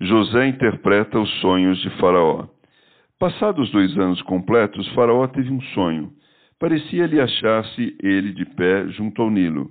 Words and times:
José 0.00 0.48
interpreta 0.48 1.18
os 1.18 1.30
sonhos 1.40 1.80
de 1.80 1.88
Faraó. 1.98 2.46
Passados 3.18 3.70
dois 3.70 3.96
anos 3.96 4.20
completos, 4.22 4.86
Faraó 4.92 5.26
teve 5.26 5.50
um 5.50 5.60
sonho. 5.72 6.12
Parecia-lhe 6.58 7.18
achar-se 7.18 7.96
ele 8.02 8.32
de 8.32 8.44
pé 8.44 8.88
junto 8.88 9.22
ao 9.22 9.30
Nilo. 9.30 9.70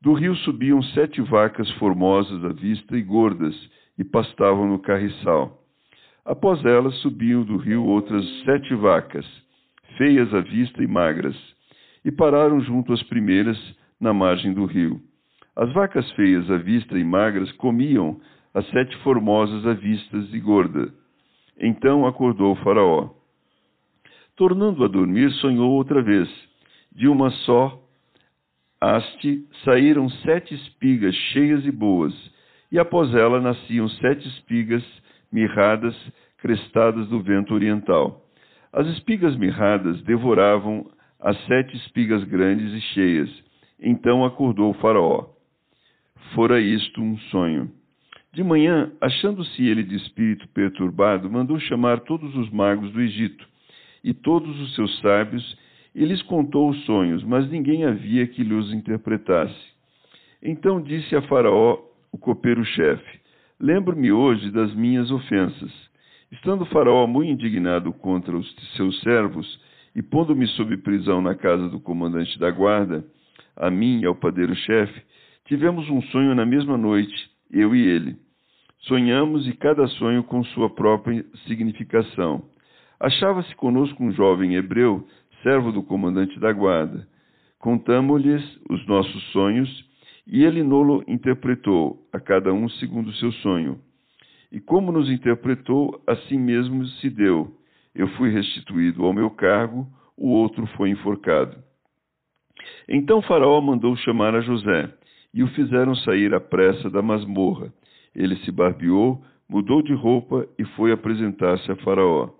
Do 0.00 0.14
rio 0.14 0.34
subiam 0.36 0.82
sete 0.82 1.20
vacas 1.20 1.70
formosas 1.72 2.42
à 2.42 2.54
vista 2.54 2.96
e 2.96 3.02
gordas, 3.02 3.54
e 3.98 4.04
pastavam 4.04 4.66
no 4.66 4.78
carriçal. 4.78 5.62
Após 6.24 6.64
elas 6.64 6.94
subiam 7.02 7.42
do 7.42 7.58
rio 7.58 7.84
outras 7.84 8.24
sete 8.44 8.74
vacas, 8.74 9.26
feias 9.98 10.32
à 10.32 10.40
vista 10.40 10.82
e 10.82 10.86
magras, 10.86 11.36
e 12.02 12.10
pararam 12.10 12.62
junto 12.62 12.94
às 12.94 13.02
primeiras, 13.02 13.58
na 14.00 14.14
margem 14.14 14.54
do 14.54 14.64
rio. 14.64 15.02
As 15.54 15.70
vacas 15.74 16.10
feias 16.12 16.50
à 16.50 16.56
vista 16.56 16.98
e 16.98 17.04
magras 17.04 17.52
comiam 17.52 18.18
as 18.54 18.66
sete 18.70 18.96
formosas 18.98 19.66
à 19.66 19.74
vista 19.74 20.16
e 20.16 20.40
gorda. 20.40 20.92
Então 21.58 22.06
acordou 22.06 22.54
Faraó. 22.56 23.10
Tornando 24.36 24.84
a 24.84 24.88
dormir, 24.88 25.30
sonhou 25.32 25.72
outra 25.72 26.02
vez. 26.02 26.28
De 26.92 27.06
uma 27.06 27.30
só 27.30 27.78
haste 28.80 29.46
saíram 29.64 30.08
sete 30.08 30.54
espigas 30.54 31.14
cheias 31.14 31.64
e 31.66 31.70
boas, 31.70 32.14
e 32.72 32.78
após 32.78 33.14
ela 33.14 33.40
nasciam 33.40 33.88
sete 33.88 34.26
espigas 34.26 34.82
mirradas, 35.30 35.94
crestadas 36.38 37.06
do 37.08 37.20
vento 37.20 37.52
oriental. 37.52 38.24
As 38.72 38.86
espigas 38.86 39.36
mirradas 39.36 40.00
devoravam 40.02 40.90
as 41.20 41.36
sete 41.44 41.76
espigas 41.76 42.24
grandes 42.24 42.72
e 42.72 42.80
cheias. 42.94 43.30
Então 43.78 44.24
acordou 44.24 44.70
o 44.70 44.74
Faraó. 44.74 45.26
Fora 46.34 46.60
isto 46.60 47.02
um 47.02 47.18
sonho. 47.30 47.70
De 48.32 48.44
manhã, 48.44 48.92
achando-se 49.00 49.66
ele 49.66 49.82
de 49.82 49.96
espírito 49.96 50.46
perturbado, 50.48 51.28
mandou 51.28 51.58
chamar 51.58 51.98
todos 52.00 52.32
os 52.36 52.48
magos 52.50 52.92
do 52.92 53.00
Egito 53.00 53.44
e 54.04 54.14
todos 54.14 54.56
os 54.60 54.74
seus 54.76 55.00
sábios 55.00 55.58
e 55.92 56.04
lhes 56.04 56.22
contou 56.22 56.70
os 56.70 56.84
sonhos, 56.84 57.24
mas 57.24 57.50
ninguém 57.50 57.84
havia 57.84 58.28
que 58.28 58.44
lhes 58.44 58.72
interpretasse. 58.72 59.70
Então 60.40 60.80
disse 60.80 61.16
a 61.16 61.22
Faraó, 61.22 61.80
o 62.12 62.18
copeiro-chefe: 62.18 63.20
Lembro-me 63.58 64.12
hoje 64.12 64.52
das 64.52 64.72
minhas 64.76 65.10
ofensas. 65.10 65.72
Estando 66.30 66.64
Faraó 66.66 67.08
muito 67.08 67.32
indignado 67.32 67.92
contra 67.92 68.36
os 68.36 68.48
seus 68.76 69.00
servos 69.00 69.60
e 69.92 70.00
pondo-me 70.00 70.46
sob 70.46 70.76
prisão 70.76 71.20
na 71.20 71.34
casa 71.34 71.68
do 71.68 71.80
comandante 71.80 72.38
da 72.38 72.52
guarda, 72.52 73.04
a 73.56 73.68
mim 73.72 74.02
e 74.02 74.06
ao 74.06 74.14
padeiro-chefe, 74.14 75.02
tivemos 75.46 75.90
um 75.90 76.00
sonho 76.02 76.32
na 76.32 76.46
mesma 76.46 76.78
noite 76.78 77.28
eu 77.52 77.74
e 77.74 77.86
ele. 77.86 78.16
Sonhamos 78.80 79.46
e 79.46 79.52
cada 79.52 79.86
sonho 79.88 80.24
com 80.24 80.42
sua 80.42 80.70
própria 80.70 81.24
significação. 81.46 82.42
Achava-se 82.98 83.54
conosco 83.56 84.02
um 84.02 84.12
jovem 84.12 84.54
hebreu, 84.54 85.06
servo 85.42 85.72
do 85.72 85.82
comandante 85.82 86.38
da 86.38 86.52
guarda. 86.52 87.06
Contamos-lhes 87.58 88.42
os 88.70 88.86
nossos 88.86 89.22
sonhos 89.32 89.68
e 90.26 90.44
ele 90.44 90.62
nolo 90.62 91.04
interpretou, 91.06 92.06
a 92.12 92.20
cada 92.20 92.52
um 92.52 92.68
segundo 92.68 93.12
seu 93.14 93.32
sonho. 93.32 93.78
E 94.52 94.60
como 94.60 94.92
nos 94.92 95.10
interpretou, 95.10 96.02
assim 96.06 96.38
mesmo 96.38 96.86
se 96.86 97.10
deu. 97.10 97.54
Eu 97.94 98.08
fui 98.16 98.30
restituído 98.30 99.04
ao 99.04 99.12
meu 99.12 99.30
cargo, 99.30 99.86
o 100.16 100.30
outro 100.30 100.66
foi 100.76 100.90
enforcado. 100.90 101.56
Então 102.88 103.22
Faraó 103.22 103.60
mandou 103.60 103.96
chamar 103.96 104.34
a 104.34 104.40
José 104.40 104.92
e 105.32 105.42
o 105.42 105.48
fizeram 105.48 105.94
sair 105.94 106.34
à 106.34 106.40
pressa 106.40 106.90
da 106.90 107.02
masmorra. 107.02 107.72
Ele 108.14 108.36
se 108.36 108.50
barbeou, 108.50 109.22
mudou 109.48 109.82
de 109.82 109.94
roupa 109.94 110.46
e 110.58 110.64
foi 110.76 110.92
apresentar-se 110.92 111.70
a 111.70 111.76
Faraó. 111.76 112.30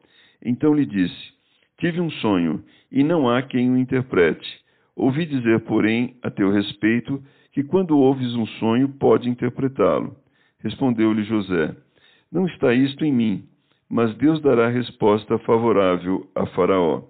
Então 0.44 0.74
lhe 0.74 0.86
disse: 0.86 1.32
Tive 1.78 2.00
um 2.00 2.10
sonho, 2.10 2.62
e 2.90 3.02
não 3.02 3.28
há 3.28 3.42
quem 3.42 3.70
o 3.70 3.78
interprete. 3.78 4.48
Ouvi 4.96 5.24
dizer, 5.24 5.60
porém, 5.60 6.16
a 6.22 6.30
teu 6.30 6.50
respeito, 6.50 7.22
que 7.52 7.62
quando 7.62 7.98
ouves 7.98 8.34
um 8.34 8.46
sonho, 8.46 8.88
pode 8.88 9.28
interpretá-lo. 9.28 10.14
Respondeu-lhe 10.62 11.22
José: 11.24 11.74
Não 12.30 12.46
está 12.46 12.74
isto 12.74 13.04
em 13.04 13.12
mim, 13.12 13.44
mas 13.88 14.14
Deus 14.16 14.40
dará 14.40 14.68
resposta 14.68 15.38
favorável 15.38 16.28
a 16.34 16.46
Faraó. 16.46 17.02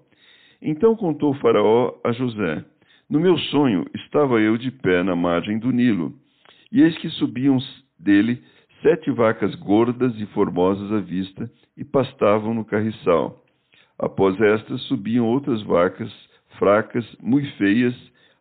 Então 0.63 0.95
contou 0.95 1.35
Faraó 1.35 1.95
a 2.05 2.13
José: 2.13 2.65
no 3.11 3.19
meu 3.19 3.37
sonho 3.37 3.85
estava 3.93 4.41
eu 4.41 4.57
de 4.57 4.71
pé 4.71 5.03
na 5.03 5.17
margem 5.17 5.59
do 5.59 5.73
Nilo, 5.73 6.15
e 6.71 6.81
eis 6.81 6.97
que 6.99 7.11
subiam 7.11 7.59
dele 7.99 8.41
sete 8.81 9.11
vacas 9.11 9.53
gordas 9.57 10.15
e 10.17 10.27
formosas 10.27 10.93
à 10.93 11.01
vista 11.01 11.51
e 11.77 11.85
pastavam 11.85 12.55
no 12.55 12.65
carriçal. 12.65 13.45
Após 13.99 14.41
estas 14.41 14.81
subiam 14.83 15.27
outras 15.27 15.61
vacas 15.63 16.11
fracas, 16.57 17.05
muito 17.21 17.51
feias 17.57 17.95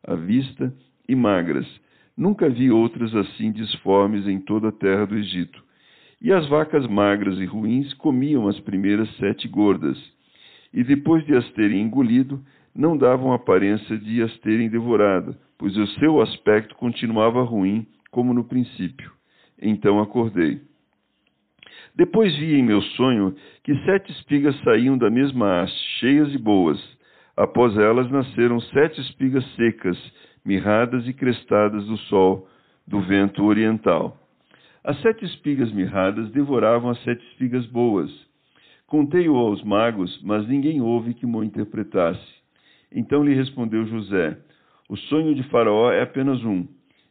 à 0.03 0.13
vista 0.13 0.71
e 1.07 1.15
magras. 1.15 1.67
Nunca 2.15 2.47
vi 2.47 2.69
outras 2.69 3.13
assim 3.15 3.51
disformes 3.51 4.27
em 4.27 4.39
toda 4.39 4.69
a 4.69 4.71
terra 4.71 5.05
do 5.05 5.17
Egito. 5.17 5.63
E 6.21 6.31
as 6.31 6.47
vacas 6.47 6.85
magras 6.85 7.39
e 7.39 7.45
ruins 7.45 7.93
comiam 7.95 8.47
as 8.47 8.59
primeiras 8.59 9.09
sete 9.17 9.47
gordas, 9.47 9.97
e 10.71 10.83
depois 10.83 11.25
de 11.25 11.35
as 11.35 11.49
terem 11.53 11.81
engolido, 11.81 12.43
não 12.79 12.95
davam 12.95 13.33
aparência 13.33 13.97
de 13.97 14.23
as 14.23 14.33
terem 14.37 14.69
devorado, 14.69 15.35
pois 15.57 15.75
o 15.75 15.85
seu 15.99 16.21
aspecto 16.21 16.75
continuava 16.75 17.43
ruim, 17.43 17.85
como 18.09 18.33
no 18.33 18.45
princípio. 18.45 19.11
Então 19.61 19.99
acordei. 19.99 20.61
Depois 21.93 22.33
vi 22.37 22.55
em 22.55 22.63
meu 22.63 22.81
sonho 22.81 23.35
que 23.65 23.75
sete 23.83 24.13
espigas 24.13 24.57
saíam 24.63 24.97
da 24.97 25.09
mesma 25.09 25.61
haste, 25.61 25.77
cheias 25.99 26.33
e 26.33 26.37
boas. 26.37 26.79
Após 27.35 27.77
elas 27.77 28.09
nasceram 28.09 28.61
sete 28.61 29.01
espigas 29.01 29.45
secas, 29.55 29.97
mirradas 30.45 31.05
e 31.05 31.11
crestadas 31.11 31.85
do 31.85 31.97
sol, 31.97 32.47
do 32.87 33.01
vento 33.01 33.43
oriental. 33.43 34.17
As 34.85 34.97
sete 35.01 35.25
espigas 35.25 35.69
mirradas 35.73 36.31
devoravam 36.31 36.91
as 36.91 37.03
sete 37.03 37.21
espigas 37.31 37.65
boas. 37.65 38.09
Contei-o 38.87 39.35
aos 39.35 39.61
magos, 39.65 40.17
mas 40.23 40.47
ninguém 40.47 40.79
houve 40.79 41.13
que 41.13 41.25
mo 41.25 41.43
interpretasse. 41.43 42.38
Então 42.91 43.23
lhe 43.23 43.33
respondeu 43.33 43.85
José: 43.85 44.37
O 44.89 44.97
sonho 44.97 45.35
de 45.35 45.43
Faraó 45.43 45.91
é 45.91 46.01
apenas 46.01 46.43
um. 46.43 46.67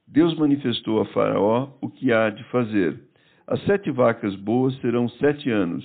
Deus 0.07 0.35
manifestou 0.37 1.01
a 1.01 1.07
Faraó 1.07 1.71
o 1.81 1.89
que 1.89 2.13
há 2.13 2.31
de 2.31 2.43
fazer. 2.45 2.99
As 3.47 3.63
sete 3.65 3.91
vacas 3.91 4.35
boas 4.37 4.75
serão 4.81 5.09
sete 5.09 5.51
anos, 5.51 5.85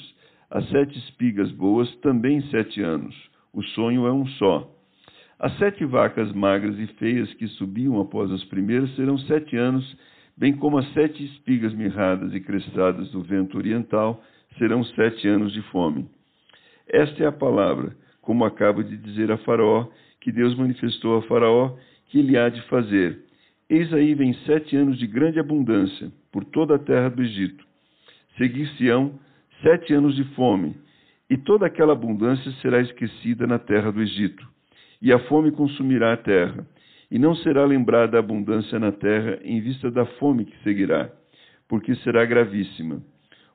as 0.50 0.68
sete 0.70 0.98
espigas 0.98 1.52
boas 1.52 1.94
também 1.98 2.42
sete 2.50 2.82
anos. 2.82 3.16
O 3.54 3.62
sonho 3.64 4.08
é 4.08 4.12
um 4.12 4.26
só. 4.26 4.70
As 5.40 5.58
sete 5.58 5.86
vacas 5.86 6.32
magras 6.32 6.78
e 6.80 6.88
feias 6.96 7.32
que 7.36 7.48
subiam 7.48 8.00
após 8.00 8.32
as 8.32 8.44
primeiras 8.46 8.94
serão 8.96 9.18
sete 9.18 9.56
anos, 9.58 9.86
bem 10.38 10.54
como 10.54 10.78
as 10.78 10.92
sete 10.94 11.24
espigas 11.24 11.74
mirradas 11.74 12.34
e 12.34 12.40
crestadas 12.40 13.12
do 13.12 13.22
vento 13.22 13.58
oriental 13.58 14.24
serão 14.58 14.84
sete 14.84 15.28
anos 15.28 15.52
de 15.52 15.62
fome. 15.64 16.08
Esta 16.88 17.24
é 17.24 17.28
a 17.28 17.32
palavra 17.32 17.96
como 18.24 18.46
acaba 18.46 18.84
de 18.84 18.98
dizer 18.98 19.32
a 19.32 19.38
Faraó, 19.38 19.88
que 20.20 20.32
Deus 20.32 20.56
manifestou 20.56 21.18
a 21.18 21.22
Faraó 21.24 21.76
que 22.08 22.20
ele 22.20 22.38
há 22.38 22.50
de 22.50 22.62
fazer. 22.64 23.20
Eis 23.70 23.94
aí 23.94 24.16
vem 24.16 24.34
sete 24.46 24.76
anos 24.76 24.98
de 24.98 25.06
grande 25.06 25.40
abundância 25.40 26.12
por 26.32 26.44
toda 26.46 26.76
a 26.76 26.80
terra 26.80 27.10
do 27.10 27.22
Egito. 27.22 27.64
Seguir-se-ão 28.38 29.20
sete 29.62 29.94
anos 29.94 30.16
de 30.16 30.24
fome, 30.36 30.76
e 31.30 31.38
toda 31.38 31.66
aquela 31.66 31.94
abundância 31.94 32.52
será 32.62 32.82
esquecida 32.82 33.46
na 33.46 33.60
terra 33.60 33.92
do 33.92 34.02
Egito. 34.02 34.48
E 35.02 35.12
a 35.12 35.20
fome 35.28 35.52
consumirá 35.52 36.14
a 36.14 36.18
terra, 36.18 36.66
e 37.12 37.20
não 37.20 37.36
será 37.36 37.66
lembrada 37.66 38.18
a 38.18 38.20
abundância 38.20 38.80
na 38.80 38.92
terra 38.92 39.40
em 39.44 39.60
vista 39.62 39.92
da 39.92 40.06
fome 40.06 40.46
que 40.46 40.64
seguirá, 40.64 41.12
porque 41.68 41.96
será 41.98 42.26
gravíssima. 42.26 43.02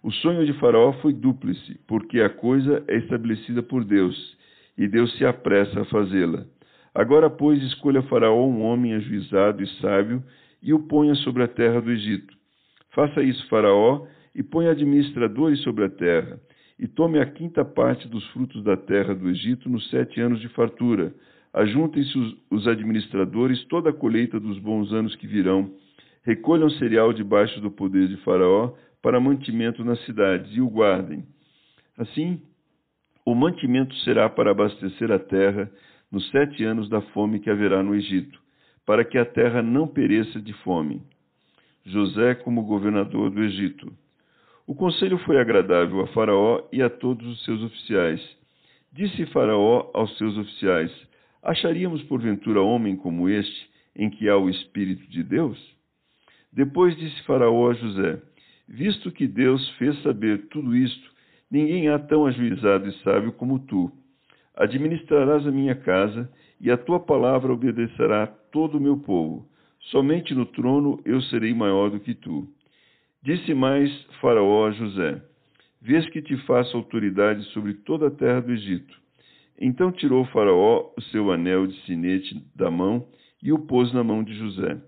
O 0.03 0.11
sonho 0.13 0.45
de 0.45 0.53
Faraó 0.55 0.93
foi 0.95 1.13
dúplice, 1.13 1.81
porque 1.87 2.21
a 2.21 2.29
coisa 2.29 2.85
é 2.87 2.97
estabelecida 2.99 3.63
por 3.63 3.85
Deus 3.85 4.37
e 4.79 4.87
Deus 4.87 5.13
se 5.19 5.27
apressa 5.27 5.81
a 5.81 5.85
fazê-la. 5.87 6.47
Agora, 6.95 7.29
pois, 7.29 7.63
escolha 7.63 8.01
Faraó 8.03 8.47
um 8.47 8.63
homem 8.63 8.95
ajuizado 8.95 9.63
e 9.63 9.67
sábio 9.81 10.23
e 10.63 10.73
o 10.73 10.79
ponha 10.79 11.15
sobre 11.17 11.43
a 11.43 11.49
terra 11.49 11.81
do 11.81 11.91
Egito. 11.91 12.35
Faça 12.95 13.23
isso, 13.23 13.47
Faraó, 13.49 14.07
e 14.35 14.43
ponha 14.43 14.71
administradores 14.71 15.61
sobre 15.63 15.85
a 15.85 15.91
terra. 15.91 16.41
e 16.81 16.87
tome 16.87 17.19
a 17.19 17.27
quinta 17.27 17.65
parte 17.65 18.07
dos 18.07 18.25
frutos 18.29 18.63
da 18.63 18.77
terra 18.77 19.13
do 19.13 19.29
Egito 19.29 19.69
nos 19.69 19.91
sete 19.91 20.21
anos 20.21 20.41
de 20.41 20.49
fartura. 20.51 21.13
Ajuntem-se 21.53 22.17
os 22.49 22.69
administradores 22.69 23.65
toda 23.65 23.91
a 23.91 23.93
colheita 23.93 24.39
dos 24.39 24.61
bons 24.61 24.93
anos 24.93 25.17
que 25.17 25.27
virão. 25.27 25.73
Recolham 26.23 26.71
cereal 26.71 27.13
debaixo 27.13 27.61
do 27.61 27.69
poder 27.69 28.07
de 28.07 28.17
Faraó 28.19 28.75
para 29.03 29.19
mantimento 29.19 29.85
nas 29.85 29.99
cidades 30.05 30.55
e 30.55 30.61
o 30.61 30.69
guardem. 30.69 31.25
Assim, 31.97 32.41
o 33.31 33.35
mantimento 33.35 33.95
será 33.97 34.27
para 34.27 34.53
abastecer 34.53 35.13
a 35.13 35.19
terra 35.19 35.71
nos 36.11 36.27
sete 36.31 36.65
anos 36.65 36.89
da 36.89 37.03
fome 37.13 37.41
que 37.41 37.51
haverá 37.51 37.83
no 37.83 37.95
Egito, 37.95 38.41
para 38.87 39.05
que 39.05 39.19
a 39.19 39.25
terra 39.27 39.61
não 39.61 39.87
pereça 39.87 40.41
de 40.41 40.55
fome. 40.65 41.03
José 41.85 42.37
como 42.37 42.63
governador 42.63 43.29
do 43.29 43.45
Egito. 43.45 43.93
O 44.67 44.75
conselho 44.75 45.19
foi 45.19 45.39
agradável 45.39 46.01
a 46.01 46.07
Faraó 46.07 46.67
e 46.73 46.81
a 46.81 46.89
todos 46.89 47.27
os 47.27 47.45
seus 47.45 47.63
oficiais. 47.63 48.37
Disse 48.95 49.27
Faraó 49.27 49.91
aos 49.93 50.17
seus 50.17 50.35
oficiais: 50.39 50.91
Acharíamos 51.43 52.03
porventura 52.05 52.63
homem 52.63 52.97
como 52.97 53.29
este, 53.29 53.71
em 53.95 54.09
que 54.09 54.27
há 54.27 54.39
o 54.39 54.49
Espírito 54.49 55.07
de 55.11 55.23
Deus? 55.23 55.59
Depois 56.51 56.97
disse 56.97 57.23
Faraó 57.25 57.71
a 57.71 57.75
José: 57.75 58.23
Visto 58.67 59.13
que 59.13 59.27
Deus 59.27 59.69
fez 59.77 60.01
saber 60.03 60.47
tudo 60.49 60.75
isto, 60.75 61.18
ninguém 61.51 61.89
há 61.89 61.99
tão 61.99 62.27
ajuizado 62.27 62.89
e 62.89 62.93
sábio 63.03 63.33
como 63.33 63.59
tu. 63.59 63.91
Administrarás 64.57 65.47
a 65.47 65.51
minha 65.51 65.75
casa, 65.75 66.31
e 66.61 66.71
a 66.71 66.77
tua 66.77 66.99
palavra 66.99 67.53
obedecerá 67.53 68.27
todo 68.27 68.79
o 68.79 68.81
meu 68.81 68.97
povo. 68.97 69.47
Somente 69.91 70.35
no 70.35 70.45
trono 70.45 71.01
eu 71.05 71.21
serei 71.23 71.55
maior 71.55 71.91
do 71.91 72.01
que 72.01 72.15
tu. 72.15 72.49
Disse 73.23 73.55
mais 73.55 73.91
Faraó 74.21 74.67
a 74.67 74.73
José: 74.73 75.23
Vês 75.81 76.09
que 76.11 76.21
te 76.21 76.37
faço 76.39 76.77
autoridade 76.77 77.45
sobre 77.53 77.75
toda 77.75 78.09
a 78.09 78.11
terra 78.11 78.41
do 78.41 78.53
Egito. 78.53 78.99
Então 79.61 79.93
tirou 79.93 80.25
Faraó 80.27 80.93
o 80.97 81.03
seu 81.03 81.31
anel 81.31 81.67
de 81.67 81.81
sinete 81.83 82.45
da 82.55 82.71
mão 82.71 83.07
e 83.43 83.53
o 83.53 83.59
pôs 83.59 83.93
na 83.93 84.03
mão 84.03 84.23
de 84.23 84.35
José. 84.35 84.81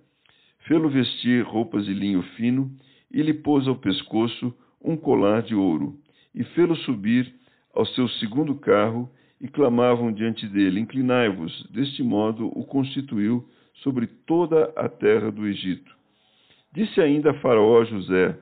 Fê-lo 0.66 0.88
vestir 0.88 1.44
roupas 1.44 1.86
de 1.86 1.94
linho 1.94 2.22
fino 2.36 2.70
e 3.12 3.22
lhe 3.22 3.34
pôs 3.34 3.66
ao 3.66 3.76
pescoço 3.76 4.54
um 4.82 4.96
colar 4.96 5.42
de 5.42 5.54
ouro. 5.54 5.98
E 6.34 6.44
fê-lo 6.44 6.76
subir 6.76 7.32
ao 7.74 7.86
seu 7.86 8.08
segundo 8.08 8.54
carro 8.54 9.10
e 9.40 9.48
clamavam 9.48 10.12
diante 10.12 10.46
dele: 10.46 10.80
Inclinai-vos. 10.80 11.66
Deste 11.70 12.02
modo 12.02 12.46
o 12.48 12.64
constituiu 12.64 13.48
sobre 13.82 14.06
toda 14.06 14.72
a 14.76 14.88
terra 14.88 15.30
do 15.30 15.46
Egito. 15.46 15.90
Disse 16.72 17.00
ainda 17.00 17.34
Faraó 17.34 17.80
a 17.80 17.84
José: 17.84 18.38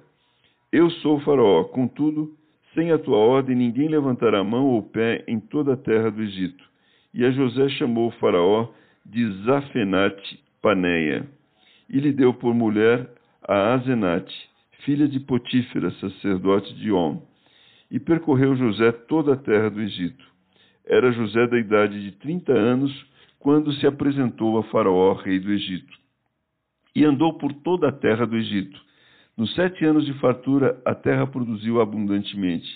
Eu 0.73 0.91
sou 0.91 1.21
Faraó, 1.21 1.65
contudo 1.65 2.37
sem 2.75 2.93
a 2.93 2.99
tua 2.99 3.17
ordem, 3.17 3.57
ninguém 3.57 3.89
levantará 3.89 4.45
mão 4.45 4.67
ou 4.67 4.83
pé 4.83 5.25
em 5.27 5.41
toda 5.41 5.73
a 5.73 5.77
terra 5.77 6.11
do 6.11 6.23
Egito. 6.23 6.65
E 7.15 7.25
a 7.25 7.31
José 7.31 7.69
chamou 7.71 8.11
Faraó 8.13 8.69
de 9.05 9.27
Zafenate 9.45 10.41
Paneia, 10.61 11.27
e 11.89 11.99
lhe 11.99 12.13
deu 12.13 12.35
por 12.35 12.55
mulher 12.55 13.09
a 13.43 13.75
Azenate, 13.75 14.35
filha 14.85 15.09
de 15.09 15.19
Potífera, 15.19 15.91
sacerdote 15.93 16.75
de 16.75 16.93
On. 16.93 17.23
E 17.91 17.99
percorreu 17.99 18.55
José 18.57 18.93
toda 18.93 19.35
a 19.35 19.37
terra 19.37 19.71
do 19.71 19.81
Egito. 19.81 20.25
Era 20.85 21.13
José 21.13 21.47
da 21.47 21.59
idade 21.59 22.03
de 22.03 22.13
trinta 22.13 22.53
anos 22.53 22.93
quando 23.39 23.73
se 23.75 23.87
apresentou 23.87 24.59
a 24.59 24.65
Faraó, 24.65 25.15
rei 25.15 25.39
do 25.39 25.53
Egito. 25.53 25.97
E 26.95 27.05
andou 27.05 27.39
por 27.39 27.53
toda 27.53 27.89
a 27.89 27.93
terra 27.93 28.27
do 28.27 28.37
Egito, 28.37 28.81
nos 29.39 29.55
sete 29.55 29.85
anos 29.85 30.05
de 30.05 30.13
fartura, 30.15 30.83
a 30.85 30.97
terra 30.97 31.25
produziu 31.25 31.81
abundantemente. 31.81 32.69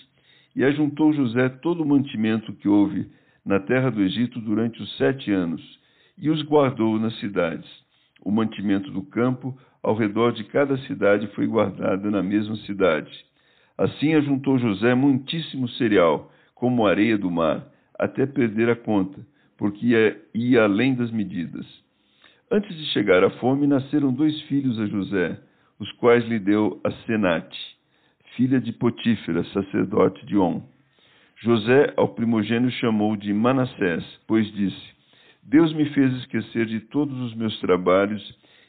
E 0.54 0.62
ajuntou 0.62 1.12
José 1.12 1.48
todo 1.48 1.82
o 1.82 1.86
mantimento 1.86 2.52
que 2.52 2.68
houve 2.68 3.10
na 3.44 3.58
terra 3.58 3.90
do 3.90 4.00
Egito 4.00 4.40
durante 4.40 4.80
os 4.80 4.96
sete 4.96 5.32
anos, 5.32 5.60
e 6.16 6.30
os 6.30 6.40
guardou 6.42 7.00
nas 7.00 7.18
cidades. 7.18 7.68
O 8.24 8.30
mantimento 8.30 8.92
do 8.92 9.02
campo 9.02 9.58
ao 9.82 9.96
redor 9.96 10.32
de 10.32 10.44
cada 10.44 10.78
cidade 10.86 11.26
foi 11.34 11.48
guardado 11.48 12.08
na 12.12 12.22
mesma 12.22 12.54
cidade. 12.58 13.10
Assim 13.82 14.14
ajuntou 14.14 14.58
José 14.58 14.94
muitíssimo 14.94 15.68
cereal, 15.70 16.30
como 16.54 16.86
areia 16.86 17.18
do 17.18 17.28
mar, 17.28 17.66
até 17.98 18.26
perder 18.26 18.70
a 18.70 18.76
conta, 18.76 19.18
porque 19.58 19.86
ia, 19.86 20.22
ia 20.32 20.62
além 20.62 20.94
das 20.94 21.10
medidas. 21.10 21.66
Antes 22.48 22.76
de 22.76 22.84
chegar 22.92 23.24
à 23.24 23.30
fome, 23.30 23.66
nasceram 23.66 24.12
dois 24.12 24.40
filhos 24.42 24.78
a 24.78 24.86
José 24.86 25.36
os 25.80 25.90
quais 25.94 26.24
lhe 26.28 26.38
deu 26.38 26.80
a 26.84 26.92
Senate, 27.06 27.58
filha 28.36 28.60
de 28.60 28.72
Potífera, 28.72 29.42
sacerdote 29.46 30.24
de 30.26 30.38
On. 30.38 30.62
José 31.40 31.92
ao 31.96 32.06
primogênio 32.06 32.70
chamou 32.70 33.16
de 33.16 33.34
Manassés, 33.34 34.04
pois 34.28 34.46
disse: 34.52 34.92
Deus 35.42 35.74
me 35.74 35.86
fez 35.86 36.12
esquecer 36.18 36.66
de 36.66 36.78
todos 36.78 37.18
os 37.18 37.34
meus 37.34 37.58
trabalhos 37.58 38.22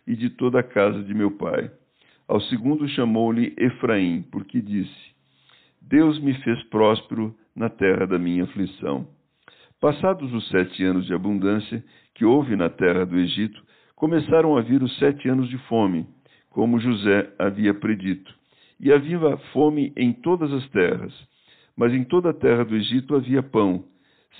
e 0.07 0.15
de 0.15 0.31
toda 0.31 0.61
a 0.61 0.63
casa 0.63 1.03
de 1.03 1.13
meu 1.13 1.29
pai. 1.29 1.69
Ao 2.33 2.41
segundo 2.41 2.87
chamou-lhe 2.87 3.53
Efraim, 3.59 4.23
porque 4.31 4.59
disse: 4.59 5.13
Deus 5.79 6.19
me 6.19 6.33
fez 6.41 6.63
próspero 6.63 7.31
na 7.55 7.69
terra 7.69 8.07
da 8.07 8.17
minha 8.17 8.45
aflição. 8.45 9.07
Passados 9.79 10.33
os 10.33 10.49
sete 10.49 10.83
anos 10.83 11.05
de 11.05 11.13
abundância 11.13 11.85
que 12.15 12.25
houve 12.25 12.55
na 12.55 12.71
terra 12.71 13.05
do 13.05 13.19
Egito, 13.19 13.61
começaram 13.95 14.57
a 14.57 14.61
vir 14.61 14.81
os 14.81 14.97
sete 14.97 15.29
anos 15.29 15.47
de 15.47 15.59
fome, 15.67 16.07
como 16.49 16.79
José 16.79 17.31
havia 17.37 17.71
predito. 17.71 18.33
E 18.79 18.91
havia 18.91 19.37
fome 19.53 19.93
em 19.95 20.11
todas 20.11 20.51
as 20.51 20.67
terras, 20.69 21.13
mas 21.77 21.93
em 21.93 22.03
toda 22.03 22.31
a 22.31 22.33
terra 22.33 22.65
do 22.65 22.75
Egito 22.75 23.15
havia 23.15 23.43
pão. 23.43 23.85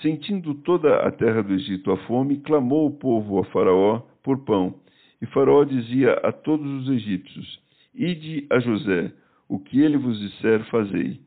Sentindo 0.02 0.52
toda 0.52 0.96
a 0.96 1.12
terra 1.12 1.44
do 1.44 1.54
Egito 1.54 1.92
a 1.92 1.96
fome, 2.08 2.38
clamou 2.38 2.88
o 2.88 2.98
povo 2.98 3.38
a 3.38 3.44
Faraó 3.44 4.00
por 4.20 4.44
pão. 4.44 4.80
E 5.22 5.26
Faraó 5.26 5.62
dizia 5.62 6.14
a 6.24 6.32
todos 6.32 6.82
os 6.82 6.88
egípcios: 6.88 7.62
Ide 7.94 8.46
a 8.50 8.58
José, 8.58 9.12
o 9.48 9.58
que 9.58 9.80
ele 9.80 9.96
vos 9.96 10.18
disser, 10.18 10.64
fazei. 10.64 11.20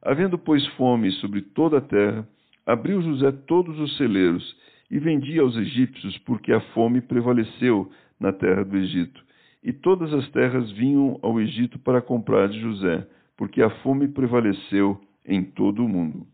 Havendo, 0.00 0.38
pois, 0.38 0.66
fome 0.68 1.10
sobre 1.12 1.42
toda 1.42 1.78
a 1.78 1.82
terra, 1.82 2.26
abriu 2.64 3.02
José 3.02 3.30
todos 3.46 3.78
os 3.78 3.96
celeiros 3.96 4.56
e 4.90 4.98
vendia 4.98 5.42
aos 5.42 5.56
egípcios, 5.56 6.16
porque 6.18 6.52
a 6.52 6.60
fome 6.72 7.00
prevaleceu 7.00 7.90
na 8.18 8.32
terra 8.32 8.64
do 8.64 8.76
Egito. 8.76 9.22
E 9.62 9.72
todas 9.72 10.12
as 10.12 10.28
terras 10.30 10.70
vinham 10.72 11.18
ao 11.22 11.40
Egito 11.40 11.78
para 11.78 12.00
comprar 12.00 12.48
de 12.48 12.60
José, 12.60 13.06
porque 13.36 13.62
a 13.62 13.70
fome 13.82 14.08
prevaleceu 14.08 15.00
em 15.26 15.42
todo 15.42 15.84
o 15.84 15.88
mundo. 15.88 16.26